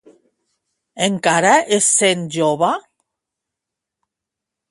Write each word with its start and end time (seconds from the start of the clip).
Encara 1.07 1.51
es 1.77 1.89
sent 1.99 2.25
jove? 2.37 2.71